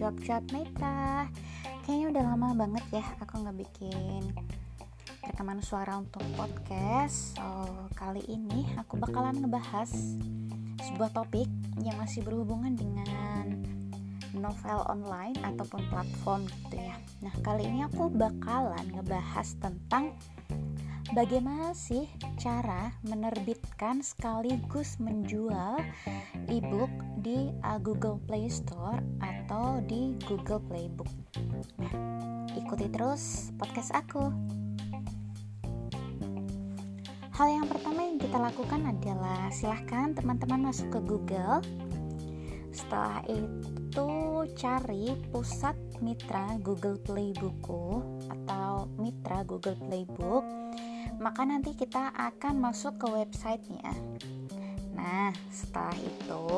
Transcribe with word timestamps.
cuap-cuap 0.00 0.44
meta 0.56 1.28
Kayaknya 1.84 2.06
udah 2.16 2.24
lama 2.32 2.48
banget 2.56 2.84
ya 2.96 3.04
aku 3.20 3.44
nggak 3.44 3.56
bikin 3.60 4.32
rekaman 5.26 5.60
suara 5.60 6.00
untuk 6.00 6.24
podcast. 6.32 7.36
So 7.36 7.46
kali 7.98 8.24
ini 8.30 8.64
aku 8.80 8.96
bakalan 8.96 9.42
ngebahas 9.42 9.90
sebuah 10.80 11.12
topik 11.12 11.50
yang 11.84 11.96
masih 12.00 12.24
berhubungan 12.24 12.72
dengan 12.72 13.60
novel 14.32 14.86
online 14.88 15.36
ataupun 15.42 15.82
platform 15.90 16.46
gitu 16.48 16.80
ya. 16.80 16.96
Nah 17.20 17.34
kali 17.44 17.68
ini 17.68 17.84
aku 17.84 18.08
bakalan 18.08 18.86
ngebahas 18.94 19.48
tentang 19.60 20.14
Bagaimana 21.10 21.74
sih 21.74 22.06
cara 22.38 22.94
menerbitkan 23.02 23.98
sekaligus 23.98 24.94
menjual 25.02 25.82
ebook 26.46 26.86
di 27.18 27.50
uh, 27.66 27.82
Google 27.82 28.22
Play 28.30 28.46
Store 28.46 29.02
atau 29.18 29.82
di 29.90 30.14
Google 30.30 30.62
Playbook? 30.70 31.10
Nah, 31.82 31.94
ikuti 32.54 32.86
terus 32.94 33.50
podcast 33.58 33.90
aku. 33.90 34.30
Hal 37.34 37.58
yang 37.58 37.66
pertama 37.66 38.06
yang 38.06 38.22
kita 38.22 38.38
lakukan 38.38 38.86
adalah 38.86 39.50
silahkan 39.50 40.14
teman-teman 40.14 40.70
masuk 40.70 40.94
ke 40.94 41.00
Google. 41.10 41.58
Setelah 42.70 43.26
itu 43.26 44.10
cari 44.54 45.18
pusat 45.34 45.74
mitra 45.98 46.54
Google 46.62 47.02
Play 47.02 47.34
Buku 47.34 47.98
atau 48.30 48.86
mitra 48.94 49.42
Google 49.42 49.74
Playbook 49.74 50.46
maka 51.20 51.44
nanti 51.44 51.76
kita 51.76 52.12
akan 52.16 52.60
masuk 52.60 53.00
ke 53.00 53.06
websitenya 53.08 53.92
nah 54.94 55.32
setelah 55.48 55.96
itu 55.96 56.48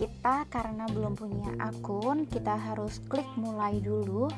kita 0.00 0.48
karena 0.48 0.88
belum 0.88 1.12
punya 1.12 1.52
akun 1.60 2.24
kita 2.24 2.56
harus 2.56 3.04
klik 3.12 3.28
mulai 3.36 3.84
dulu. 3.84 4.32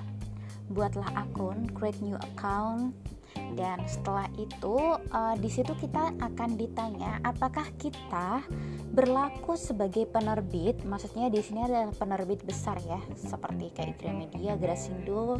Buatlah 0.74 1.06
akun 1.14 1.70
create 1.70 2.02
new 2.02 2.18
account. 2.18 2.90
Dan 3.54 3.78
setelah 3.86 4.26
itu 4.34 4.98
uh, 4.98 5.38
di 5.38 5.46
situ 5.46 5.70
kita 5.78 6.18
akan 6.18 6.58
ditanya 6.58 7.22
apakah 7.22 7.64
kita 7.78 8.42
berlaku 8.90 9.54
sebagai 9.54 10.02
penerbit? 10.10 10.82
Maksudnya 10.82 11.30
di 11.30 11.38
sini 11.38 11.62
adalah 11.62 11.94
penerbit 11.94 12.42
besar 12.42 12.82
ya 12.82 12.98
seperti 13.14 13.70
kayak 13.70 14.02
Gramedia, 14.02 14.58
Grasindo, 14.58 15.38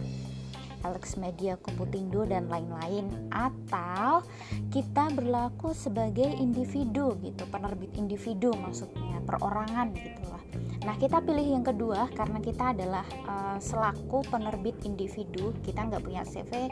Alex 0.83 1.19
Media, 1.19 1.59
Komputindo 1.59 2.27
dan 2.27 2.47
lain-lain 2.51 3.09
atau 3.31 4.23
kita 4.71 5.11
berlaku 5.15 5.75
sebagai 5.75 6.27
individu 6.27 7.17
gitu, 7.23 7.47
penerbit 7.49 7.91
individu 7.95 8.51
maksudnya, 8.59 9.23
perorangan 9.25 9.95
gitulah. 9.95 10.43
Nah, 10.83 10.99
kita 10.99 11.23
pilih 11.23 11.47
yang 11.47 11.63
kedua 11.63 12.11
karena 12.11 12.43
kita 12.43 12.75
adalah 12.75 13.07
uh, 13.31 13.59
selaku 13.63 14.27
penerbit 14.27 14.83
individu, 14.83 15.55
kita 15.63 15.87
nggak 15.87 16.03
punya 16.03 16.27
CV, 16.27 16.71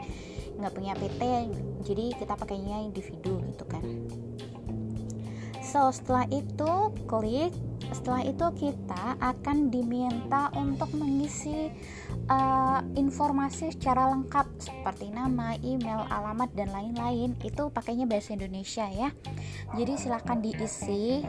nggak 0.59 0.73
punya 0.75 0.93
PT, 0.99 1.21
jadi 1.87 2.05
kita 2.19 2.35
pakainya 2.35 2.83
individu 2.83 3.39
gitu 3.47 3.63
kan. 3.71 3.83
So, 5.63 5.87
setelah 5.95 6.27
itu 6.27 6.91
klik 7.07 7.55
setelah 7.91 8.23
itu 8.23 8.47
kita 8.55 9.19
akan 9.19 9.67
diminta 9.67 10.47
untuk 10.55 10.91
mengisi 10.95 11.67
uh, 12.31 12.79
informasi 12.95 13.75
secara 13.75 14.07
lengkap 14.15 14.47
seperti 14.57 15.11
nama, 15.11 15.59
email, 15.59 16.07
alamat 16.07 16.55
dan 16.55 16.71
lain-lain. 16.71 17.35
Itu 17.43 17.67
pakainya 17.69 18.07
bahasa 18.07 18.33
Indonesia 18.35 18.87
ya. 18.87 19.11
Jadi 19.75 19.93
silahkan 19.99 20.39
diisi. 20.39 21.21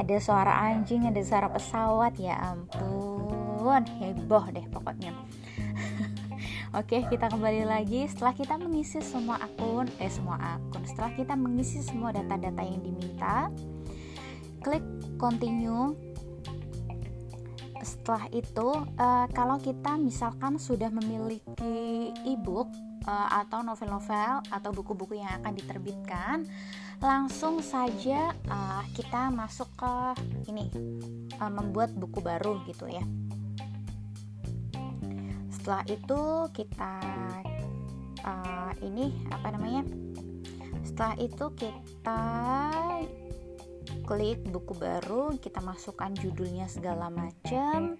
ada 0.00 0.16
suara 0.18 0.70
anjing, 0.70 1.06
ada 1.06 1.22
suara 1.22 1.46
pesawat 1.50 2.18
ya 2.18 2.34
ampun, 2.50 3.82
heboh 4.02 4.44
deh 4.50 4.66
pokoknya. 4.70 5.14
Oke, 6.78 7.06
kita 7.06 7.30
kembali 7.30 7.62
lagi 7.70 8.02
setelah 8.10 8.34
kita 8.34 8.58
mengisi 8.58 8.98
semua 8.98 9.38
akun, 9.38 9.86
eh 10.02 10.10
semua 10.10 10.58
akun. 10.58 10.82
Setelah 10.82 11.14
kita 11.14 11.38
mengisi 11.38 11.78
semua 11.86 12.10
data-data 12.10 12.62
yang 12.66 12.82
diminta, 12.82 13.46
klik 14.64 14.84
continue. 15.20 15.92
Setelah 17.84 18.32
itu 18.32 18.68
uh, 18.96 19.28
kalau 19.36 19.60
kita 19.60 20.00
misalkan 20.00 20.56
sudah 20.56 20.88
memiliki 20.88 22.08
ebook 22.24 22.72
uh, 23.04 23.28
atau 23.44 23.60
novel-novel 23.60 24.40
atau 24.48 24.70
buku-buku 24.72 25.20
yang 25.20 25.28
akan 25.44 25.52
diterbitkan 25.52 26.48
langsung 27.04 27.60
saja 27.60 28.32
uh, 28.48 28.80
kita 28.96 29.28
masuk 29.28 29.68
ke 29.76 29.94
ini 30.48 30.72
uh, 31.36 31.52
membuat 31.52 31.92
buku 31.92 32.24
baru 32.24 32.64
gitu 32.64 32.88
ya. 32.88 33.04
Setelah 35.52 35.84
itu 35.92 36.20
kita 36.56 36.94
uh, 38.24 38.72
ini 38.80 39.12
apa 39.28 39.52
namanya? 39.52 39.84
Setelah 40.84 41.14
itu 41.20 41.44
kita 41.56 42.20
klik 44.04 44.40
buku 44.48 44.76
baru 44.76 45.36
kita 45.40 45.64
masukkan 45.64 46.12
judulnya 46.12 46.68
segala 46.68 47.08
macam 47.08 47.96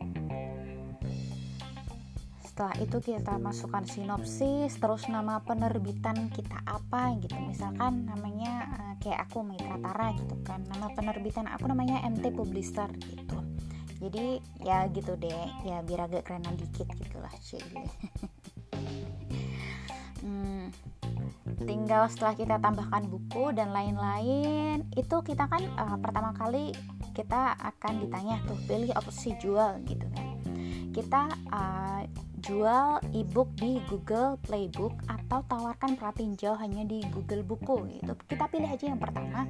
setelah 2.54 2.78
itu 2.78 3.02
kita 3.02 3.34
masukkan 3.42 3.82
sinopsis 3.82 4.78
terus 4.78 5.10
nama 5.10 5.42
penerbitan 5.42 6.30
kita 6.30 6.54
apa 6.62 7.18
gitu. 7.18 7.34
Misalkan 7.50 8.06
namanya 8.06 8.70
uh, 8.78 8.94
kayak 9.02 9.26
aku 9.26 9.42
Mitra 9.42 9.74
Tara 9.82 10.14
gitu 10.14 10.38
kan. 10.46 10.62
Nama 10.70 10.86
penerbitan 10.94 11.50
aku 11.50 11.66
namanya 11.66 12.06
MT 12.06 12.30
Publisher 12.30 12.86
gitu. 13.10 13.42
Jadi 13.98 14.38
ya 14.62 14.86
gitu 14.86 15.18
deh. 15.18 15.50
Ya 15.66 15.82
biar 15.82 16.06
agak 16.06 16.30
kerenan 16.30 16.54
dikit 16.54 16.86
gitulah 16.94 17.34
cik. 17.42 17.66
Hmm, 20.24 20.72
tinggal 21.62 22.10
setelah 22.10 22.34
kita 22.34 22.56
tambahkan 22.58 23.06
buku 23.06 23.54
dan 23.54 23.70
lain-lain 23.70 24.82
itu 24.98 25.16
kita 25.22 25.46
kan 25.46 25.62
uh, 25.78 25.96
pertama 26.02 26.34
kali 26.34 26.74
kita 27.14 27.54
akan 27.62 28.02
ditanya 28.02 28.42
tuh 28.44 28.58
pilih 28.66 28.90
opsi 28.98 29.38
jual 29.38 29.78
gitu 29.86 30.06
kan. 30.12 30.34
Kita 30.94 31.22
uh, 31.50 32.02
jual 32.44 33.00
ebook 33.16 33.48
di 33.56 33.80
Google 33.88 34.36
Playbook 34.44 34.92
atau 35.08 35.40
tawarkan 35.48 35.96
pratinjau 35.96 36.58
hanya 36.60 36.84
di 36.84 37.00
Google 37.08 37.40
Buku 37.40 37.88
gitu. 37.98 38.12
Kita 38.28 38.50
pilih 38.50 38.68
aja 38.68 38.84
yang 38.92 39.00
pertama. 39.00 39.48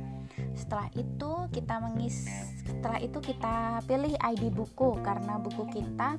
Setelah 0.54 0.88
itu 0.94 1.32
kita 1.50 1.82
mengis 1.82 2.28
setelah 2.64 3.00
itu 3.00 3.18
kita 3.20 3.80
pilih 3.84 4.14
ID 4.16 4.52
buku 4.52 4.96
karena 5.04 5.36
buku 5.40 5.68
kita 5.72 6.16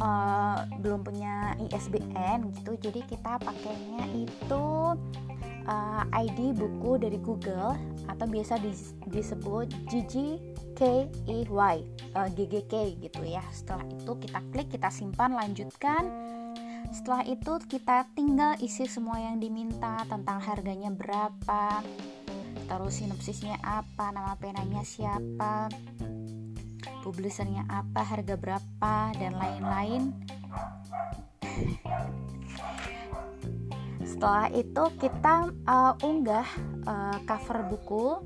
uh, 0.00 0.66
belum 0.80 1.04
punya 1.04 1.54
ISBN 1.70 2.50
gitu. 2.60 2.76
Jadi 2.80 3.00
kita 3.06 3.36
pakainya 3.38 4.04
itu 4.16 4.64
uh, 5.68 6.02
eh, 6.10 6.24
ID 6.26 6.56
buku 6.56 6.98
dari 6.98 7.20
Google 7.20 7.76
atau 8.08 8.26
biasa 8.26 8.58
disebut 9.06 9.70
GGKEY 9.86 11.78
uh, 12.16 12.28
GGK 12.32 12.74
gitu 12.98 13.22
ya. 13.22 13.44
Setelah 13.52 13.86
itu 13.86 14.12
kita 14.18 14.40
klik 14.50 14.68
kita 14.72 14.88
simpan 14.90 15.36
lanjutkan. 15.36 16.08
Setelah 16.90 17.22
itu 17.22 17.54
kita 17.70 18.02
tinggal 18.18 18.58
isi 18.58 18.82
semua 18.90 19.22
yang 19.22 19.38
diminta 19.38 20.02
tentang 20.10 20.42
harganya 20.42 20.90
berapa 20.90 21.86
terus 22.70 23.02
sinopsisnya 23.02 23.58
apa 23.66 24.14
nama 24.14 24.38
penanya 24.38 24.86
siapa 24.86 25.66
publishernya 27.00 27.66
apa, 27.68 28.04
harga 28.04 28.34
berapa, 28.36 28.94
dan 29.16 29.32
lain-lain. 29.36 30.12
Setelah 34.04 34.52
itu 34.52 34.84
kita 35.00 35.48
uh, 35.64 35.94
unggah 36.04 36.44
uh, 36.84 37.18
cover 37.24 37.64
buku 37.72 38.20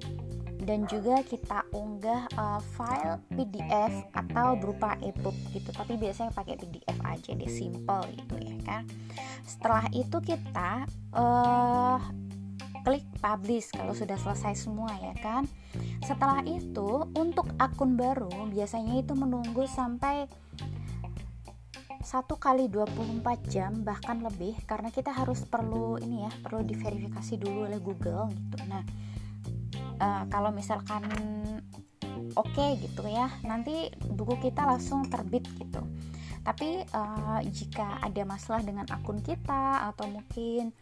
dan 0.64 0.88
juga 0.88 1.20
kita 1.22 1.62
unggah 1.76 2.24
uh, 2.34 2.58
file 2.74 3.20
PDF 3.30 3.92
atau 4.16 4.56
berupa 4.56 4.96
ebook 5.04 5.36
gitu. 5.52 5.70
Tapi 5.70 6.00
biasanya 6.00 6.32
pakai 6.32 6.56
PDF 6.56 6.98
aja 7.04 7.30
deh, 7.36 7.50
simple 7.52 8.04
gitu 8.16 8.34
ya 8.42 8.56
kan. 8.64 8.82
Setelah 9.44 9.86
itu 9.92 10.16
kita 10.24 10.88
uh, 11.12 12.00
klik 12.84 13.04
publish 13.18 13.72
kalau 13.72 13.96
sudah 13.96 14.20
selesai 14.20 14.54
semua 14.68 14.92
ya 15.00 15.16
kan? 15.18 15.48
Setelah 16.04 16.44
itu 16.44 17.08
untuk 17.16 17.48
akun 17.56 17.96
baru 17.96 18.30
biasanya 18.52 19.00
itu 19.00 19.16
menunggu 19.16 19.64
sampai 19.64 20.28
satu 22.04 22.36
kali 22.36 22.68
24 22.68 23.24
jam 23.48 23.80
bahkan 23.80 24.20
lebih 24.20 24.52
karena 24.68 24.92
kita 24.92 25.08
harus 25.08 25.48
perlu 25.48 25.96
ini 25.96 26.28
ya 26.28 26.32
perlu 26.44 26.60
diverifikasi 26.60 27.40
dulu 27.40 27.64
oleh 27.64 27.80
Google 27.80 28.28
gitu. 28.28 28.60
Nah 28.68 28.84
uh, 30.04 30.28
kalau 30.28 30.52
misalkan 30.52 31.08
oke 32.36 32.52
okay 32.52 32.76
gitu 32.84 33.08
ya 33.08 33.32
nanti 33.48 33.88
buku 34.04 34.36
kita 34.36 34.68
langsung 34.68 35.08
terbit 35.08 35.48
gitu. 35.56 35.80
Tapi 36.44 36.84
uh, 36.92 37.40
jika 37.48 38.04
ada 38.04 38.22
masalah 38.28 38.60
dengan 38.60 38.84
akun 38.92 39.24
kita 39.24 39.88
atau 39.88 40.04
mungkin 40.04 40.76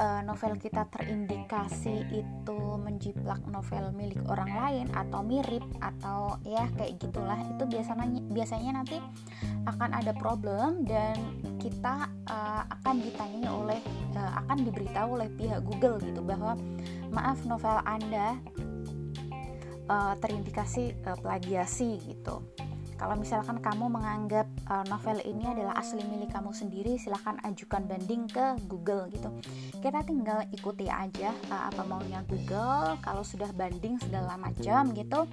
uh, 0.00 0.20
novel 0.24 0.56
kita 0.56 0.88
terindikasi 0.90 2.02
itu 2.10 2.58
menjiplak 2.80 3.40
novel 3.46 3.92
milik 3.94 4.20
orang 4.26 4.50
lain 4.50 4.86
atau 4.96 5.20
mirip 5.22 5.62
atau 5.78 6.40
ya 6.42 6.66
kayak 6.74 6.98
gitulah 6.98 7.38
itu 7.38 7.64
biasanya 7.68 8.20
biasanya 8.32 8.70
nanti 8.82 8.98
akan 9.68 9.90
ada 9.92 10.16
problem 10.16 10.88
dan 10.88 11.16
kita 11.60 12.08
uh, 12.26 12.62
akan 12.80 13.04
ditanyai 13.04 13.48
oleh 13.48 13.80
uh, 14.16 14.32
akan 14.44 14.64
diberitahu 14.64 15.08
oleh 15.20 15.28
pihak 15.36 15.60
Google 15.62 16.00
gitu 16.00 16.24
bahwa 16.24 16.56
maaf 17.12 17.44
novel 17.44 17.78
Anda 17.84 18.40
uh, 19.90 20.14
terindikasi 20.18 20.96
uh, 21.04 21.18
plagiasi 21.20 22.00
gitu. 22.08 22.40
Kalau 23.00 23.16
misalkan 23.16 23.64
kamu 23.64 23.88
menganggap 23.88 24.44
uh, 24.70 24.84
novel 24.86 25.18
ini 25.26 25.44
adalah 25.50 25.74
asli 25.76 26.00
milik 26.06 26.30
kamu 26.30 26.54
sendiri, 26.54 26.94
silahkan 26.96 27.36
ajukan 27.42 27.84
banding 27.90 28.30
ke 28.30 28.56
Google 28.70 29.10
gitu. 29.10 29.28
Kita 29.82 30.06
tinggal 30.06 30.46
ikuti 30.54 30.86
aja 30.86 31.34
uh, 31.50 31.68
apa 31.68 31.82
maunya 31.82 32.22
Google. 32.30 32.96
Kalau 33.02 33.26
sudah 33.26 33.50
banding 33.52 33.98
segala 33.98 34.38
macam 34.38 34.94
gitu, 34.94 35.26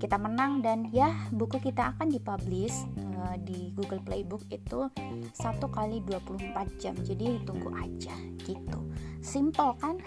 kita 0.00 0.16
menang 0.16 0.64
dan 0.64 0.88
ya 0.90 1.12
buku 1.30 1.60
kita 1.60 1.92
akan 1.94 2.08
dipublish 2.08 2.88
uh, 3.20 3.36
di 3.44 3.70
Google 3.76 4.00
Playbook 4.00 4.48
itu 4.48 4.88
satu 5.36 5.68
kali 5.68 6.00
24 6.08 6.80
jam. 6.80 6.96
Jadi 6.96 7.44
tunggu 7.44 7.70
aja 7.76 8.16
gitu. 8.48 8.80
Simple 9.20 9.76
kan? 9.76 10.00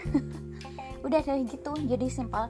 Udah 1.06 1.20
dari 1.20 1.44
gitu, 1.44 1.76
jadi 1.84 2.08
simple 2.08 2.48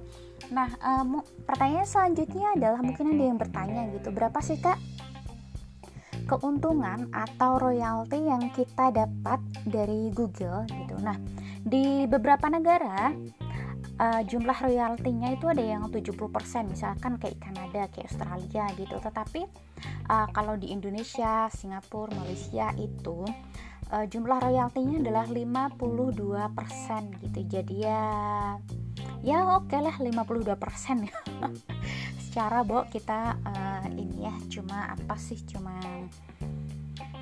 Nah, 0.52 0.68
um, 0.84 1.24
pertanyaan 1.48 1.88
selanjutnya 1.88 2.52
adalah 2.52 2.80
mungkin 2.84 3.16
ada 3.16 3.24
yang 3.24 3.38
bertanya 3.40 3.82
gitu, 3.96 4.12
berapa 4.12 4.36
sih 4.44 4.60
kak 4.60 4.76
keuntungan 6.24 7.08
atau 7.12 7.60
royalti 7.60 8.24
yang 8.24 8.48
kita 8.52 8.90
dapat 8.90 9.40
dari 9.68 10.08
Google 10.12 10.64
gitu. 10.68 10.96
Nah, 11.00 11.16
di 11.64 12.08
beberapa 12.08 12.48
negara 12.48 13.12
uh, 14.00 14.22
jumlah 14.24 14.58
royaltinya 14.58 15.32
itu 15.32 15.46
ada 15.48 15.62
yang 15.62 15.88
70% 15.88 16.16
misalkan 16.72 17.20
kayak 17.20 17.38
Kanada, 17.40 17.86
kayak 17.92 18.08
Australia 18.10 18.64
gitu. 18.76 18.96
Tetapi 18.98 19.42
uh, 20.08 20.26
kalau 20.32 20.56
di 20.56 20.72
Indonesia, 20.72 21.48
Singapura, 21.52 22.12
Malaysia 22.16 22.72
itu 22.80 23.24
uh, 23.92 24.04
jumlah 24.08 24.40
royaltinya 24.40 25.04
adalah 25.04 25.26
52% 25.28 27.22
gitu. 27.22 27.40
Jadi 27.48 27.76
ya 27.84 28.04
ya 29.24 29.40
oke 29.56 29.72
okay 29.72 29.80
lah 29.80 29.96
52% 29.96 31.08
ya 31.08 31.16
secara 32.34 32.66
bo 32.66 32.82
kita 32.90 33.38
uh, 33.46 33.86
ini 33.94 34.26
ya 34.26 34.34
cuma 34.50 34.90
apa 34.90 35.14
sih 35.14 35.38
cuma 35.46 35.78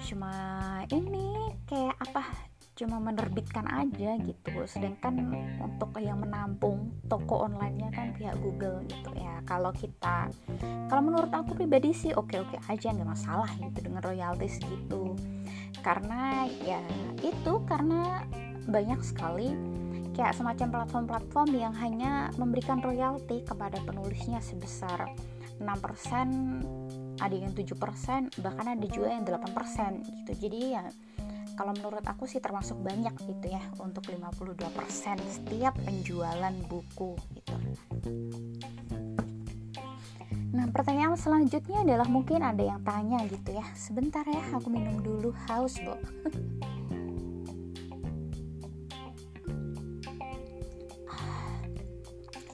cuma 0.09 0.33
ini 0.89 1.53
kayak 1.69 2.01
apa 2.01 2.25
cuma 2.73 2.97
menerbitkan 2.97 3.69
aja 3.69 4.17
gitu. 4.25 4.57
Sedangkan 4.65 5.37
untuk 5.61 6.01
yang 6.01 6.17
menampung 6.17 6.97
toko 7.13 7.45
onlinenya 7.45 7.93
kan 7.93 8.17
pihak 8.17 8.41
Google 8.41 8.89
gitu 8.89 9.13
ya. 9.13 9.45
Kalau 9.45 9.77
kita 9.77 10.33
kalau 10.89 11.03
menurut 11.05 11.29
aku 11.29 11.61
pribadi 11.61 11.93
sih 11.93 12.17
oke 12.17 12.33
oke 12.33 12.57
aja 12.73 12.97
nggak 12.97 13.13
masalah 13.13 13.53
gitu 13.61 13.85
dengan 13.85 14.01
royaltis 14.01 14.65
gitu. 14.65 15.13
Karena 15.85 16.49
ya 16.65 16.81
itu 17.21 17.61
karena 17.69 18.25
banyak 18.65 19.05
sekali 19.05 19.53
kayak 20.13 20.37
semacam 20.37 20.69
platform-platform 20.81 21.49
yang 21.57 21.75
hanya 21.77 22.29
memberikan 22.37 22.85
royalti 22.85 23.41
kepada 23.45 23.81
penulisnya 23.85 24.45
sebesar 24.45 25.09
6% 25.61 27.23
ada 27.23 27.37
yang 27.37 27.53
7% 27.55 28.43
bahkan 28.43 28.67
ada 28.75 28.87
juga 28.91 29.15
yang 29.15 29.25
8% 29.25 30.03
gitu. 30.03 30.33
Jadi 30.49 30.61
ya 30.75 30.85
kalau 31.55 31.77
menurut 31.77 32.03
aku 32.03 32.25
sih 32.25 32.41
termasuk 32.41 32.81
banyak 32.81 33.13
gitu 33.29 33.47
ya 33.53 33.63
untuk 33.79 34.09
52% 34.09 34.59
setiap 35.29 35.75
penjualan 35.85 36.55
buku 36.67 37.13
gitu. 37.37 37.55
Nah 40.53 40.69
pertanyaan 40.69 41.17
selanjutnya 41.17 41.81
adalah 41.85 42.09
mungkin 42.09 42.45
ada 42.45 42.61
yang 42.61 42.81
tanya 42.85 43.25
gitu 43.29 43.57
ya. 43.57 43.65
Sebentar 43.77 44.25
ya 44.29 44.43
aku 44.53 44.69
minum 44.69 45.01
dulu 45.01 45.33
haus 45.49 45.79
bu 45.85 45.97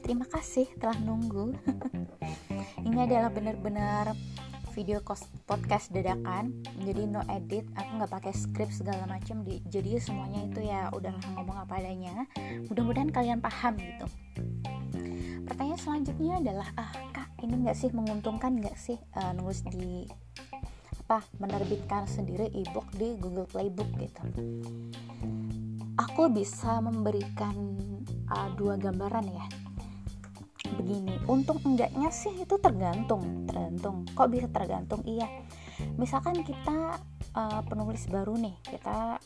Terima 0.09 0.25
kasih 0.25 0.65
telah 0.81 0.97
nunggu. 1.05 1.53
Ini 2.89 3.05
adalah 3.05 3.29
benar-benar 3.29 4.17
video 4.73 5.05
podcast 5.45 5.93
dadakan. 5.93 6.65
Jadi 6.81 7.05
no 7.05 7.21
edit, 7.29 7.69
aku 7.77 8.01
nggak 8.01 8.13
pakai 8.17 8.33
script 8.33 8.73
segala 8.73 9.05
macam. 9.05 9.45
Jadi 9.45 10.01
semuanya 10.01 10.49
itu 10.49 10.65
ya 10.65 10.89
udahlah 10.97 11.21
ngomong 11.37 11.61
apa 11.61 11.85
adanya. 11.85 12.25
Mudah-mudahan 12.73 13.13
kalian 13.13 13.45
paham 13.45 13.77
gitu. 13.77 14.09
Pertanyaan 15.45 15.77
selanjutnya 15.77 16.41
adalah, 16.41 16.69
ah 16.81 16.89
kak 17.13 17.29
ini 17.45 17.69
nggak 17.69 17.77
sih 17.77 17.93
menguntungkan 17.93 18.65
nggak 18.65 18.81
sih 18.81 18.97
uh, 19.13 19.37
nulis 19.37 19.61
di 19.69 20.09
apa 21.05 21.21
menerbitkan 21.37 22.09
sendiri 22.09 22.49
ebook 22.57 22.89
di 22.97 23.13
Google 23.21 23.45
Playbook 23.45 23.93
gitu. 24.01 24.25
Aku 26.01 26.33
bisa 26.33 26.81
memberikan 26.81 27.53
uh, 28.33 28.49
dua 28.57 28.81
gambaran 28.81 29.29
ya 29.29 29.68
begini 30.79 31.19
untung 31.27 31.59
enggaknya 31.67 32.09
sih 32.15 32.33
itu 32.39 32.55
tergantung 32.63 33.45
tergantung. 33.51 34.07
Kok 34.15 34.29
bisa 34.31 34.49
tergantung? 34.49 35.03
Iya. 35.03 35.27
Misalkan 35.99 36.47
kita 36.47 37.03
uh, 37.35 37.61
penulis 37.67 38.07
baru 38.07 38.39
nih 38.39 38.55
kita 38.63 39.19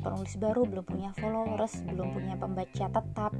penulis 0.00 0.36
baru 0.36 0.68
belum 0.68 0.84
punya 0.84 1.10
followers 1.16 1.80
belum 1.88 2.12
punya 2.12 2.36
pembaca 2.36 2.86
tetap 2.92 3.32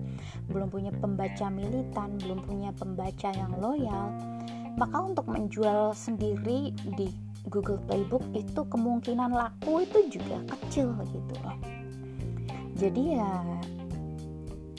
belum 0.49 0.73
punya 0.73 0.91
pembaca 0.97 1.47
militan 1.53 2.17
belum 2.25 2.41
punya 2.41 2.73
pembaca 2.73 3.29
yang 3.37 3.53
loyal 3.61 4.17
maka 4.81 4.97
untuk 5.03 5.29
menjual 5.29 5.93
sendiri 5.93 6.73
di 6.97 7.13
Google 7.51 7.81
Playbook 7.89 8.23
itu 8.37 8.63
kemungkinan 8.63 9.33
laku 9.35 9.83
itu 9.83 10.21
juga 10.21 10.39
kecil 10.55 10.95
gitu 11.11 11.35
loh. 11.43 11.59
Jadi 12.79 13.19
ya 13.19 13.33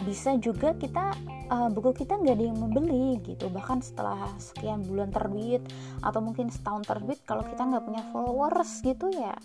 bisa 0.05 0.35
juga 0.39 0.75
kita 0.77 1.11
uh, 1.51 1.69
buku 1.71 2.05
kita 2.05 2.15
nggak 2.19 2.35
ada 2.39 2.45
yang 2.51 2.59
membeli 2.59 3.19
gitu. 3.23 3.51
Bahkan 3.51 3.83
setelah 3.83 4.29
sekian 4.39 4.83
bulan 4.85 5.11
terbit 5.11 5.63
atau 6.03 6.19
mungkin 6.23 6.47
setahun 6.47 6.87
terbit 6.87 7.19
kalau 7.27 7.43
kita 7.43 7.65
nggak 7.67 7.83
punya 7.83 8.03
followers 8.11 8.79
gitu 8.85 9.11
ya 9.13 9.35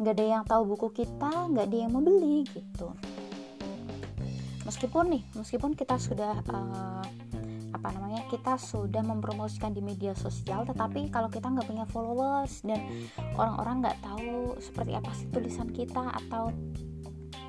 nggak 0.00 0.16
ada 0.16 0.26
yang 0.40 0.44
tahu 0.48 0.62
buku 0.64 1.04
kita 1.04 1.28
nggak 1.52 1.68
ada 1.68 1.76
yang 1.76 1.92
membeli 1.92 2.48
gitu. 2.48 2.96
Meskipun 4.64 5.12
nih 5.12 5.22
meskipun 5.36 5.76
kita 5.76 6.00
sudah 6.00 6.40
uh, 6.48 7.04
apa 7.76 7.88
namanya 7.96 8.24
kita 8.32 8.56
sudah 8.56 9.04
mempromosikan 9.04 9.76
di 9.76 9.84
media 9.84 10.16
sosial 10.16 10.64
tetapi 10.64 11.12
kalau 11.12 11.28
kita 11.28 11.52
nggak 11.52 11.68
punya 11.68 11.84
followers 11.92 12.64
dan 12.64 12.80
orang-orang 13.36 13.84
nggak 13.84 13.98
tahu 14.00 14.56
seperti 14.56 14.92
apa 14.96 15.10
sih 15.16 15.28
tulisan 15.28 15.68
kita 15.68 16.16
atau 16.24 16.48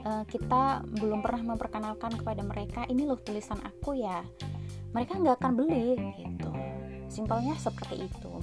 uh, 0.06 0.24
kita 0.26 0.86
belum 1.02 1.22
pernah 1.22 1.56
memperkenalkan 1.56 2.18
kepada 2.20 2.42
mereka 2.46 2.86
ini 2.90 3.06
loh 3.06 3.20
tulisan 3.20 3.60
aku 3.62 3.98
ya. 3.98 4.22
Mereka 4.92 5.18
nggak 5.22 5.38
akan 5.40 5.54
beli 5.56 5.98
gitu. 6.20 6.52
Simpelnya 7.08 7.56
seperti 7.60 8.08
itu. 8.08 8.34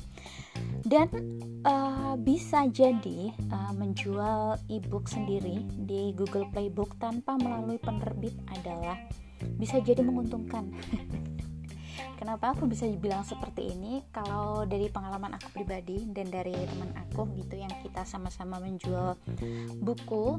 Dan 0.85 1.09
uh, 1.69 2.15
bisa 2.17 2.65
jadi 2.69 3.33
uh, 3.53 3.73
menjual 3.77 4.57
ebook 4.73 5.09
sendiri 5.09 5.61
di 5.85 6.17
Google 6.17 6.49
Playbook 6.49 6.97
tanpa 6.97 7.37
melalui 7.37 7.77
penerbit 7.77 8.33
adalah 8.49 8.97
bisa 9.61 9.79
jadi 9.79 10.03
menguntungkan 10.03 10.73
Kenapa 12.19 12.51
aku 12.51 12.67
bisa 12.67 12.83
dibilang 12.83 13.23
seperti 13.23 13.79
ini? 13.79 14.03
Kalau 14.11 14.67
dari 14.67 14.91
pengalaman 14.91 15.39
aku 15.39 15.55
pribadi 15.55 16.03
dan 16.11 16.27
dari 16.27 16.51
teman 16.51 16.91
aku 16.99 17.31
gitu 17.39 17.55
yang 17.55 17.71
kita 17.79 18.03
sama-sama 18.03 18.59
menjual 18.59 19.15
buku 19.79 20.35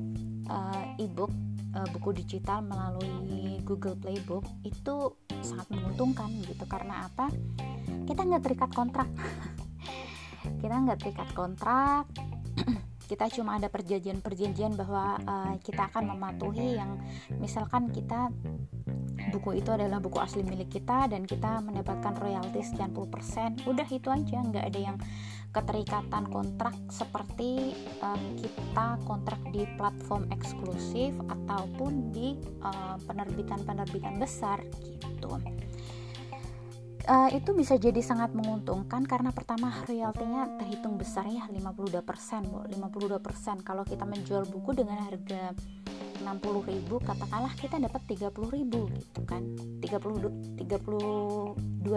uh, 0.51 0.83
e-book, 0.99 1.31
uh, 1.71 1.87
buku 1.95 2.19
digital 2.19 2.59
melalui 2.67 3.63
Google 3.63 3.95
Playbook 3.95 4.43
itu 4.67 5.15
sangat 5.39 5.71
menguntungkan 5.71 6.27
gitu. 6.43 6.67
Karena 6.67 7.07
apa? 7.07 7.31
Kita 8.03 8.27
nggak 8.27 8.43
terikat 8.43 8.71
kontrak. 8.75 9.07
kita 10.61 10.75
nggak 10.83 10.99
terikat 10.99 11.29
kontrak. 11.31 12.03
kita 13.09 13.31
cuma 13.31 13.55
ada 13.55 13.71
perjanjian-perjanjian 13.71 14.75
bahwa 14.75 15.15
uh, 15.23 15.55
kita 15.63 15.87
akan 15.87 16.11
mematuhi 16.11 16.75
yang 16.75 16.99
misalkan 17.39 17.87
kita 17.87 18.29
buku 19.27 19.59
itu 19.59 19.69
adalah 19.69 19.99
buku 19.99 20.17
asli 20.17 20.41
milik 20.41 20.71
kita 20.71 21.11
dan 21.11 21.27
kita 21.27 21.59
mendapatkan 21.59 22.15
royalti 22.15 22.63
sekian 22.63 22.95
puluh 22.95 23.11
persen. 23.11 23.59
Udah 23.67 23.85
itu 23.91 24.07
aja. 24.07 24.39
Nggak 24.39 24.65
ada 24.71 24.79
yang 24.79 24.97
keterikatan 25.49 26.29
kontrak 26.29 26.77
seperti 26.93 27.73
uh, 28.05 28.21
kita 28.37 28.87
kontrak 29.09 29.41
di 29.49 29.65
platform 29.81 30.29
eksklusif 30.29 31.17
ataupun 31.25 32.13
di 32.13 32.37
uh, 32.61 32.95
penerbitan-penerbitan 33.09 34.21
besar 34.21 34.61
gitu. 34.93 35.41
Uh, 37.09 37.25
itu 37.33 37.57
bisa 37.57 37.73
jadi 37.81 37.97
sangat 38.05 38.37
menguntungkan 38.37 39.01
karena 39.09 39.33
pertama 39.33 39.73
royaltinya 39.89 40.45
terhitung 40.61 40.93
besar 40.93 41.25
ya 41.25 41.49
52% 41.49 42.05
52% 42.05 43.65
kalau 43.65 43.81
kita 43.81 44.05
menjual 44.05 44.45
buku 44.45 44.77
dengan 44.77 45.09
harga 45.09 45.57
60 46.37 46.69
ribu 46.69 47.01
katakanlah 47.01 47.53
kita 47.57 47.81
dapat 47.81 48.01
30 48.05 48.29
ribu 48.53 48.85
gitu 48.93 49.21
kan. 49.25 49.41
30 49.81 50.61
32 50.61 51.55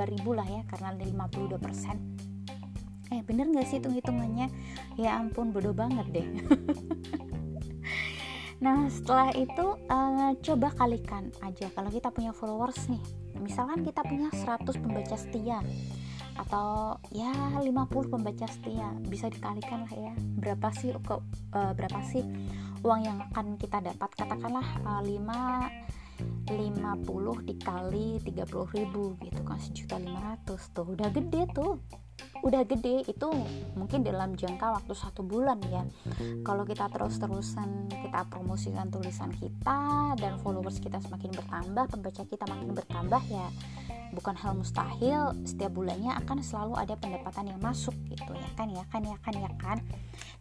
ribu 0.09 0.31
lah 0.33 0.49
ya 0.49 0.65
karena 0.73 0.97
52 0.97 1.61
persen. 1.61 2.01
Eh 3.12 3.21
bener 3.21 3.53
gak 3.53 3.69
sih 3.69 3.77
hitung 3.77 3.93
hitungannya 3.93 4.49
ya 4.97 5.21
ampun 5.21 5.53
bodoh 5.53 5.77
banget 5.77 6.07
deh. 6.09 6.27
Nah 8.62 8.87
setelah 8.87 9.35
itu 9.35 9.75
uh, 9.91 10.31
coba 10.39 10.71
kalikan 10.79 11.35
aja. 11.43 11.67
Kalau 11.75 11.91
kita 11.91 12.15
punya 12.15 12.31
followers 12.31 12.87
nih 12.87 13.03
misalkan 13.43 13.83
kita 13.83 14.07
punya 14.07 14.31
100 14.31 14.62
pembaca 14.79 15.19
setia 15.19 15.59
atau 16.39 16.95
ya 17.11 17.35
50 17.59 17.67
pembaca 18.07 18.47
setia 18.47 18.95
bisa 19.11 19.27
dikalikan 19.27 19.83
lah 19.83 19.95
ya. 19.99 20.15
Berapa 20.39 20.71
sih 20.79 20.95
uh, 20.95 21.73
berapa 21.75 22.01
sih 22.07 22.23
uang 22.83 23.01
yang 23.07 23.19
akan 23.31 23.55
kita 23.59 23.79
dapat 23.79 24.11
katakanlah 24.19 24.67
uh, 24.83 25.03
5 25.03 26.03
50 26.51 27.49
dikali 27.49 28.21
30 28.21 28.77
ribu 28.77 29.17
gitu 29.23 29.41
kan 29.47 29.59
sejuta 29.59 29.97
500 29.99 30.75
tuh. 30.75 30.87
Udah 30.87 31.09
gede 31.11 31.43
tuh. 31.55 31.79
Udah 32.43 32.62
gede 32.67 33.07
itu 33.07 33.29
mungkin 33.79 34.03
dalam 34.03 34.35
jangka 34.35 34.83
waktu 34.83 34.93
satu 34.95 35.23
bulan 35.23 35.59
ya. 35.71 35.83
Kalau 36.43 36.67
kita 36.67 36.91
terus-terusan 36.91 37.89
kita 37.91 38.27
promosikan 38.29 38.91
tulisan 38.91 39.31
kita 39.35 40.12
dan 40.19 40.37
followers 40.43 40.83
kita 40.83 40.99
semakin 41.01 41.31
bertambah 41.33 41.85
pembaca 41.89 42.23
kita 42.27 42.45
makin 42.51 42.71
bertambah 42.75 43.23
ya 43.31 43.47
bukan 44.12 44.35
hal 44.37 44.53
mustahil. 44.59 45.33
Setiap 45.47 45.73
bulannya 45.73 46.12
akan 46.23 46.45
selalu 46.45 46.75
ada 46.77 46.95
pendapatan 46.99 47.55
yang 47.55 47.61
masuk 47.62 47.95
gitu 48.11 48.35
ya 48.37 48.51
kan 48.59 48.69
ya 48.69 48.85
kan 48.91 49.03
ya 49.03 49.17
kan 49.23 49.35
ya 49.35 49.51
kan. 49.59 49.79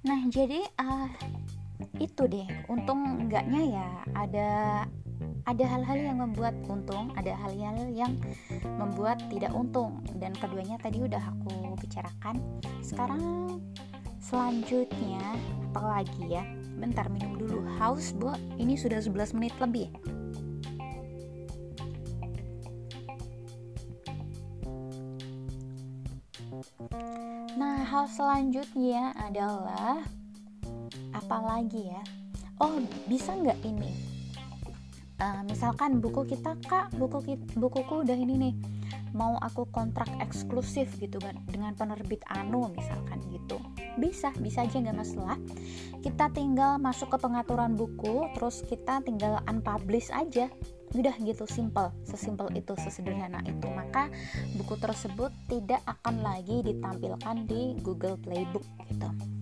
Nah 0.03 0.19
jadi 0.27 0.61
uh, 0.81 1.07
itu 1.97 2.23
deh 2.27 2.47
untung 2.69 3.27
enggaknya 3.27 3.61
ya 3.81 3.87
ada 4.13 4.49
ada 5.49 5.65
hal-hal 5.65 5.97
yang 5.97 6.17
membuat 6.21 6.53
untung, 6.69 7.13
ada 7.17 7.33
hal-hal 7.33 7.89
yang 7.89 8.13
membuat 8.77 9.21
tidak 9.29 9.53
untung 9.53 10.01
dan 10.21 10.33
keduanya 10.37 10.77
tadi 10.77 11.01
udah 11.01 11.21
aku 11.21 11.77
bicarakan. 11.81 12.37
Sekarang 12.85 13.21
selanjutnya 14.21 15.21
apa 15.73 16.01
lagi 16.01 16.23
ya? 16.29 16.45
Bentar 16.77 17.09
minum 17.09 17.37
dulu. 17.37 17.65
Haus, 17.77 18.13
Bu. 18.13 18.33
Ini 18.57 18.77
sudah 18.77 19.01
11 19.01 19.33
menit 19.37 19.53
lebih. 19.57 19.89
Nah, 27.57 27.81
hal 27.85 28.05
selanjutnya 28.09 29.13
adalah 29.17 30.01
apa 31.31 31.63
lagi 31.63 31.87
ya? 31.87 32.03
Oh, 32.59 32.75
bisa 33.07 33.31
nggak 33.31 33.63
ini? 33.63 34.11
uh, 35.21 35.41
misalkan 35.47 36.03
buku 36.03 36.27
kita 36.27 36.59
kak 36.67 36.91
buku 36.97 37.39
bukuku 37.55 38.03
udah 38.03 38.17
ini 38.19 38.35
nih. 38.35 38.55
Mau 39.15 39.39
aku 39.39 39.63
kontrak 39.71 40.11
eksklusif 40.19 40.91
gitu 40.99 41.23
kan 41.23 41.39
dengan 41.47 41.71
penerbit 41.79 42.19
Anu 42.27 42.67
misalkan 42.75 43.23
gitu. 43.31 43.63
Bisa 43.95 44.35
bisa 44.43 44.67
aja 44.67 44.75
nggak 44.75 44.97
masalah. 44.99 45.39
Kita 46.03 46.27
tinggal 46.35 46.75
masuk 46.83 47.15
ke 47.15 47.17
pengaturan 47.23 47.79
buku 47.79 48.27
terus 48.35 48.67
kita 48.67 48.99
tinggal 48.99 49.39
unpublish 49.47 50.11
aja. 50.11 50.51
Udah 50.91 51.15
gitu 51.23 51.47
simple. 51.47 51.95
Sesimpel 52.03 52.51
itu 52.59 52.75
sesederhana 52.75 53.39
itu. 53.47 53.71
Maka 53.71 54.11
buku 54.59 54.75
tersebut 54.75 55.31
tidak 55.47 55.79
akan 55.87 56.27
lagi 56.27 56.59
ditampilkan 56.59 57.47
di 57.47 57.79
Google 57.79 58.19
Playbook 58.19 58.67
gitu 58.91 59.40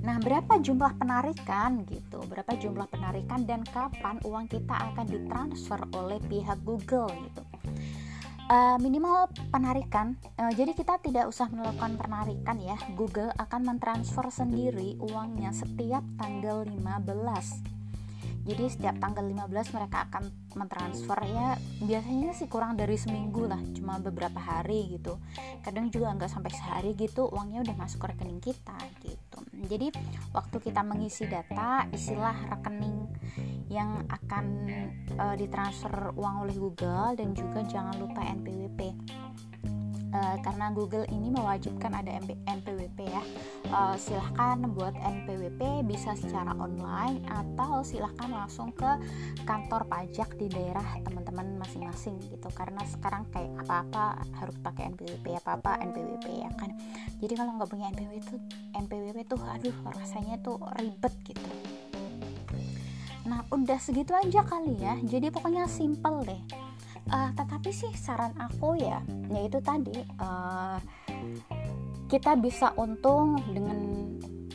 Nah, 0.00 0.16
berapa 0.16 0.56
jumlah 0.56 0.96
penarikan 0.96 1.84
gitu? 1.84 2.24
Berapa 2.24 2.56
jumlah 2.56 2.88
penarikan 2.88 3.44
dan 3.44 3.60
kapan 3.68 4.16
uang 4.24 4.48
kita 4.48 4.72
akan 4.72 5.04
ditransfer 5.04 5.80
oleh 5.92 6.16
pihak 6.24 6.56
Google 6.64 7.12
gitu? 7.12 7.42
Uh, 8.50 8.74
minimal 8.82 9.30
penarikan. 9.54 10.18
Uh, 10.34 10.50
jadi 10.50 10.74
kita 10.74 10.98
tidak 11.04 11.30
usah 11.30 11.46
melakukan 11.52 12.00
penarikan 12.00 12.58
ya. 12.58 12.74
Google 12.96 13.30
akan 13.36 13.76
mentransfer 13.76 14.26
sendiri 14.32 14.98
uangnya 14.98 15.52
setiap 15.54 16.02
tanggal 16.18 16.66
15 16.66 17.80
jadi 18.50 18.66
setiap 18.66 18.96
tanggal 18.98 19.22
15 19.22 19.76
mereka 19.76 20.10
akan 20.10 20.32
mentransfer 20.58 21.18
ya 21.28 21.54
biasanya 21.84 22.34
sih 22.34 22.50
kurang 22.50 22.74
dari 22.74 22.98
seminggu 22.98 23.46
lah 23.46 23.62
cuma 23.78 24.02
beberapa 24.02 24.42
hari 24.42 24.98
gitu 24.98 25.20
kadang 25.62 25.92
juga 25.92 26.10
nggak 26.18 26.30
sampai 26.30 26.50
sehari 26.50 26.90
gitu 26.98 27.30
uangnya 27.30 27.62
udah 27.62 27.76
masuk 27.78 28.02
ke 28.02 28.06
rekening 28.10 28.42
kita 28.42 28.78
gitu 29.06 29.29
jadi 29.68 29.92
waktu 30.32 30.56
kita 30.62 30.80
mengisi 30.80 31.28
data 31.28 31.84
isilah 31.92 32.36
rekening 32.48 33.04
yang 33.70 34.02
akan 34.08 34.46
uh, 35.20 35.34
ditransfer 35.36 36.10
uang 36.16 36.48
oleh 36.48 36.56
Google 36.56 37.14
dan 37.14 37.36
juga 37.36 37.62
jangan 37.68 37.94
lupa 38.00 38.24
NPWP 38.24 38.80
uh, 40.14 40.36
karena 40.42 40.70
Google 40.74 41.06
ini 41.10 41.30
mewajibkan 41.30 41.94
ada 41.94 42.18
NPWP 42.46 42.98
ya. 43.06 43.22
Uh, 43.70 43.94
silahkan 43.94 44.58
buat 44.74 44.94
NPWP 44.98 45.86
bisa 45.86 46.14
secara 46.18 46.54
online 46.58 47.22
atau 47.30 47.82
silahkan 47.86 48.30
langsung 48.30 48.74
ke 48.74 48.88
kantor 49.46 49.86
pajak 49.86 50.34
di 50.36 50.50
daerah 50.50 50.84
teman-teman 51.06 51.58
masing-masing 51.58 52.18
gitu. 52.30 52.48
Karena 52.54 52.82
sekarang 52.86 53.26
kayak 53.30 53.52
apa-apa 53.66 54.22
harus 54.38 54.56
pakai 54.60 54.90
NPWP 54.94 55.26
apa-apa 55.38 55.78
NPWP 55.90 56.26
ya 56.42 56.50
kan. 56.58 56.74
Jadi 57.22 57.32
kalau 57.36 57.56
nggak 57.58 57.70
punya 57.70 57.90
NPWP 57.94 58.14
itu 58.20 58.36
NPWP 58.74 59.18
tuh 59.26 59.40
aduh 59.46 59.76
rasanya 59.94 60.36
tuh 60.42 60.58
ribet 60.78 61.14
gitu. 61.26 61.50
Nah 63.28 63.46
udah 63.54 63.78
segitu 63.78 64.10
aja 64.16 64.42
kali 64.42 64.74
ya. 64.80 64.98
Jadi 65.06 65.30
pokoknya 65.30 65.70
simple 65.70 66.26
deh 66.26 66.69
uh, 67.08 67.30
tetapi 67.32 67.70
sih 67.72 67.92
saran 67.96 68.36
aku 68.36 68.76
ya 68.76 69.00
yaitu 69.32 69.62
tadi 69.64 70.04
uh, 70.20 70.76
kita 72.10 72.34
bisa 72.36 72.74
untung 72.74 73.38
dengan 73.54 73.78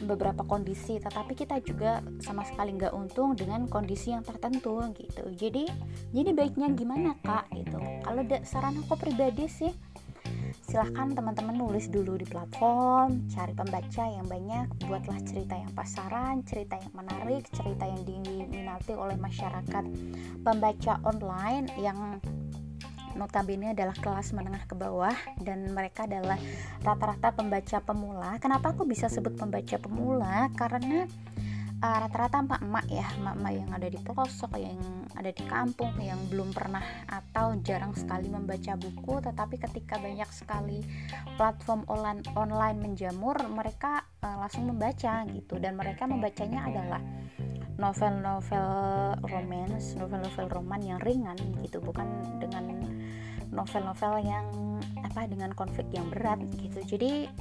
beberapa 0.06 0.46
kondisi 0.46 1.02
tetapi 1.02 1.34
kita 1.34 1.64
juga 1.66 2.04
sama 2.22 2.46
sekali 2.46 2.78
nggak 2.78 2.94
untung 2.94 3.34
dengan 3.34 3.66
kondisi 3.66 4.14
yang 4.14 4.22
tertentu 4.22 4.78
gitu. 4.94 5.24
Jadi 5.34 5.66
jadi 6.14 6.30
baiknya 6.36 6.70
gimana 6.76 7.18
kak? 7.24 7.50
Gitu. 7.56 7.80
Kalau 8.06 8.22
saran 8.46 8.76
aku 8.86 8.96
pribadi 9.00 9.50
sih 9.50 9.74
silahkan 10.66 11.14
teman-teman 11.14 11.56
nulis 11.56 11.88
dulu 11.94 12.18
di 12.18 12.26
platform 12.26 13.30
cari 13.30 13.54
pembaca 13.54 14.04
yang 14.10 14.26
banyak 14.26 14.66
buatlah 14.90 15.22
cerita 15.22 15.54
yang 15.56 15.72
pasaran 15.78 16.42
cerita 16.42 16.76
yang 16.82 16.94
menarik 16.98 17.46
cerita 17.54 17.86
yang 17.86 18.02
diminati 18.04 18.94
oleh 18.98 19.16
masyarakat. 19.16 19.84
Pembaca 20.42 20.94
online 21.06 21.70
yang 21.80 22.20
notabene 23.16 23.72
adalah 23.72 23.96
kelas 23.96 24.36
menengah 24.36 24.64
ke 24.68 24.76
bawah 24.76 25.16
dan 25.42 25.72
mereka 25.72 26.06
adalah 26.06 26.38
rata-rata 26.84 27.32
pembaca 27.34 27.78
pemula. 27.82 28.38
Kenapa 28.44 28.76
aku 28.76 28.84
bisa 28.84 29.08
sebut 29.08 29.34
pembaca 29.40 29.76
pemula? 29.80 30.52
Karena 30.54 31.08
uh, 31.82 31.98
rata-rata 32.06 32.44
emak-emak 32.44 32.86
ya, 32.88 33.08
emak-emak 33.18 33.54
yang 33.56 33.70
ada 33.74 33.88
di 33.88 34.00
pelosok, 34.00 34.52
yang 34.60 34.80
ada 35.16 35.32
di 35.32 35.44
kampung, 35.48 35.94
yang 36.00 36.20
belum 36.30 36.52
pernah 36.52 36.84
atau 37.10 37.58
jarang 37.64 37.96
sekali 37.98 38.28
membaca 38.30 38.78
buku, 38.78 39.24
tetapi 39.24 39.56
ketika 39.60 40.00
banyak 40.00 40.30
sekali 40.32 40.80
platform 41.36 41.84
online 41.92 42.22
online 42.36 42.78
menjamur, 42.80 43.36
mereka 43.50 44.06
uh, 44.24 44.38
langsung 44.46 44.70
membaca 44.70 45.26
gitu 45.32 45.60
dan 45.60 45.76
mereka 45.76 46.08
membacanya 46.08 46.68
adalah 46.68 47.02
novel-novel 47.76 48.72
romance, 49.28 50.00
novel-novel 50.00 50.48
roman 50.48 50.80
yang 50.80 51.00
ringan 51.04 51.36
gitu, 51.60 51.84
bukan 51.84 52.08
dengan 52.40 52.72
novel-novel 53.56 54.14
yang 54.22 54.46
apa 55.02 55.32
dengan 55.32 55.56
konflik 55.56 55.88
yang 55.96 56.12
berat 56.12 56.44
gitu. 56.60 56.84
Jadi 56.84 57.32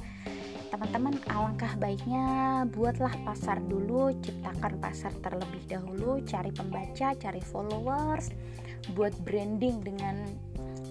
teman-teman 0.71 1.15
alangkah 1.31 1.75
baiknya 1.77 2.25
buatlah 2.71 3.13
pasar 3.27 3.59
dulu, 3.63 4.15
ciptakan 4.23 4.79
pasar 4.79 5.11
terlebih 5.19 5.63
dahulu, 5.67 6.23
cari 6.23 6.51
pembaca, 6.55 7.13
cari 7.15 7.41
followers, 7.43 8.31
buat 8.95 9.13
branding 9.27 9.83
dengan 9.83 10.15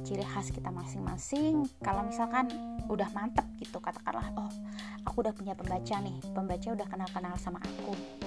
ciri 0.04 0.24
khas 0.24 0.52
kita 0.52 0.68
masing-masing. 0.68 1.64
Kalau 1.80 2.04
misalkan 2.04 2.48
udah 2.88 3.08
mantep 3.16 3.44
gitu, 3.56 3.80
katakanlah, 3.80 4.28
oh 4.36 4.52
aku 5.08 5.24
udah 5.24 5.32
punya 5.32 5.56
pembaca 5.56 5.96
nih, 6.00 6.16
pembaca 6.32 6.68
udah 6.76 6.86
kenal-kenal 6.88 7.34
sama 7.40 7.60
aku 7.64 8.23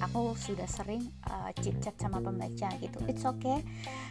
aku 0.00 0.34
sudah 0.36 0.66
sering 0.66 1.04
uh, 1.28 1.52
chit 1.60 1.76
chat 1.84 1.94
sama 2.00 2.18
pembaca 2.20 2.68
gitu. 2.80 2.98
It's 3.06 3.24
okay. 3.24 3.60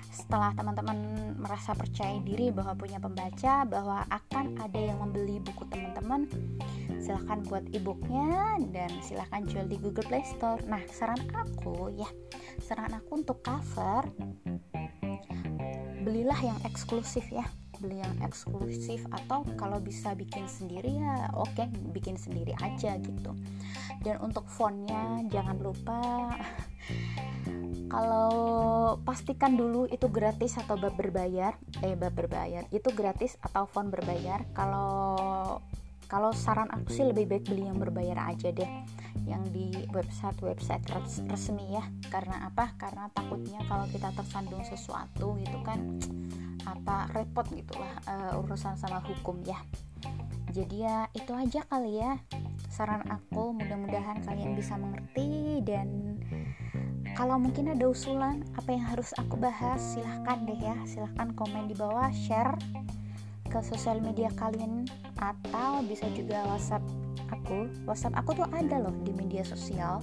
Setelah 0.10 0.54
teman-teman 0.54 0.98
merasa 1.38 1.74
percaya 1.74 2.18
diri 2.22 2.54
bahwa 2.54 2.74
punya 2.78 3.02
pembaca 3.02 3.66
bahwa 3.66 4.06
akan 4.10 4.58
ada 4.62 4.80
yang 4.80 5.02
membeli 5.02 5.42
buku 5.42 5.66
teman-teman 5.70 6.30
silahkan 7.02 7.42
buat 7.50 7.66
ebooknya 7.74 8.62
dan 8.70 8.90
silahkan 9.02 9.42
jual 9.50 9.66
di 9.66 9.78
Google 9.82 10.06
Play 10.06 10.26
Store. 10.26 10.62
Nah 10.70 10.82
saran 10.90 11.22
aku 11.34 11.94
ya 11.98 12.10
saran 12.62 12.94
aku 12.94 13.26
untuk 13.26 13.42
cover 13.42 14.06
belilah 16.06 16.40
yang 16.42 16.60
eksklusif 16.64 17.28
ya 17.30 17.46
beli 17.80 18.04
yang 18.04 18.16
eksklusif 18.22 19.04
atau 19.10 19.48
kalau 19.56 19.80
bisa 19.80 20.14
bikin 20.14 20.46
sendiri 20.46 21.00
ya 21.00 21.32
oke 21.34 21.52
okay, 21.56 21.68
bikin 21.96 22.20
sendiri 22.20 22.54
aja 22.60 23.00
gitu. 23.00 23.32
Dan 24.04 24.20
untuk 24.24 24.48
fontnya 24.48 25.24
jangan 25.32 25.58
lupa 25.60 26.00
kalau 27.90 28.30
pastikan 29.02 29.58
dulu 29.58 29.90
itu 29.90 30.06
gratis 30.14 30.62
atau 30.62 30.78
bab 30.78 30.94
berbayar 30.94 31.58
eh 31.82 31.98
bab 31.98 32.14
berbayar 32.14 32.70
itu 32.70 32.90
gratis 32.94 33.36
atau 33.42 33.66
font 33.66 33.90
berbayar. 33.90 34.46
Kalau 34.54 35.58
kalau 36.10 36.34
saran 36.34 36.70
aku 36.74 36.90
sih 36.90 37.06
lebih 37.06 37.30
baik 37.30 37.46
beli 37.50 37.70
yang 37.70 37.78
berbayar 37.78 38.34
aja 38.34 38.50
deh 38.50 38.72
yang 39.30 39.46
di 39.54 39.74
website 39.94 40.38
website 40.42 40.86
resmi 41.30 41.78
ya. 41.78 41.86
Karena 42.10 42.50
apa? 42.50 42.74
Karena 42.78 43.10
takutnya 43.14 43.62
kalau 43.70 43.86
kita 43.90 44.10
tersandung 44.14 44.66
sesuatu 44.66 45.38
gitu 45.42 45.58
kan 45.62 46.02
apa 46.70 47.10
repot 47.18 47.46
gitulah 47.50 47.94
uh, 48.06 48.42
urusan 48.42 48.78
sama 48.78 49.02
hukum 49.02 49.42
ya. 49.46 49.58
Jadi 50.50 50.82
ya 50.86 51.06
itu 51.14 51.30
aja 51.34 51.62
kali 51.70 52.02
ya 52.02 52.18
saran 52.70 53.06
aku. 53.10 53.54
Mudah-mudahan 53.54 54.22
kalian 54.26 54.58
bisa 54.58 54.78
mengerti 54.78 55.62
dan 55.66 56.18
kalau 57.14 57.42
mungkin 57.42 57.74
ada 57.74 57.90
usulan 57.90 58.46
apa 58.56 58.70
yang 58.74 58.86
harus 58.86 59.12
aku 59.18 59.36
bahas 59.38 59.82
silahkan 59.82 60.46
deh 60.46 60.58
ya. 60.58 60.76
Silahkan 60.86 61.34
komen 61.38 61.70
di 61.70 61.76
bawah 61.78 62.10
share 62.14 62.58
ke 63.50 63.60
sosial 63.66 63.98
media 64.02 64.30
kalian 64.38 64.86
atau 65.18 65.82
bisa 65.86 66.06
juga 66.14 66.46
whatsapp 66.50 66.82
aku. 67.34 67.70
Whatsapp 67.86 68.14
aku 68.18 68.42
tuh 68.42 68.48
ada 68.54 68.78
loh 68.82 68.94
di 69.06 69.14
media 69.14 69.42
sosial 69.46 70.02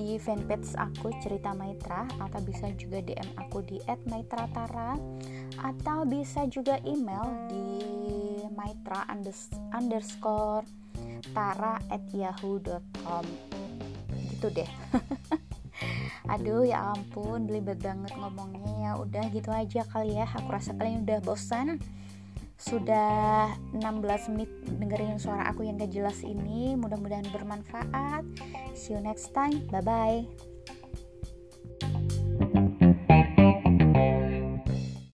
di 0.00 0.16
fanpage 0.16 0.72
aku 0.80 1.12
cerita 1.20 1.52
Maitra 1.52 2.08
atau 2.16 2.40
bisa 2.40 2.72
juga 2.72 3.04
DM 3.04 3.36
aku 3.36 3.60
di 3.60 3.76
@maitratara 4.08 4.96
atau 5.60 6.08
bisa 6.08 6.48
juga 6.48 6.80
email 6.82 7.24
di 7.48 7.66
maitra 8.52 9.06
underscore 9.76 10.64
tara 11.32 11.78
at 11.92 12.02
yahoo.com 12.12 13.24
gitu 14.32 14.48
deh. 14.52 14.70
Aduh 16.32 16.64
ya 16.64 16.92
ampun 16.92 17.48
belibet 17.48 17.80
banget 17.80 18.12
ngomongnya. 18.16 18.72
Ya 18.80 18.90
udah 18.96 19.24
gitu 19.32 19.50
aja 19.52 19.84
kali 19.88 20.16
ya. 20.16 20.28
Aku 20.28 20.48
rasa 20.48 20.76
kalian 20.76 21.04
udah 21.04 21.20
bosan. 21.24 21.80
Sudah 22.60 23.56
16 23.72 24.36
menit 24.36 24.52
dengerin 24.68 25.16
suara 25.16 25.48
aku 25.48 25.64
yang 25.64 25.80
gak 25.80 25.96
jelas 25.96 26.20
ini. 26.20 26.76
Mudah-mudahan 26.76 27.28
bermanfaat. 27.32 28.24
See 28.76 28.92
you 28.92 29.00
next 29.00 29.32
time. 29.32 29.64
Bye 29.72 29.80
bye 29.80 30.49